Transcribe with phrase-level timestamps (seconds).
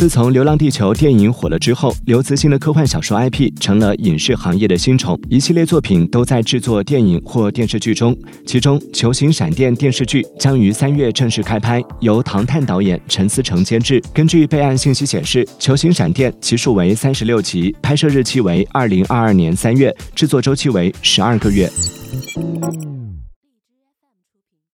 [0.00, 8.16] 自从流浪地球电影火了之后刘慈欣的科幻小说 ip 成了影视行业的新宠一系列作品都在制作电影或电视剧中。
[8.46, 14.02] 其中球形闪电电视剧将于三月正式开拍由唐探导演陈思诚监制。
[14.14, 21.70] 根据备案信息显示球形闪电集数为三十六集拍摄日期为二零二二年三月制作周期为十二个月。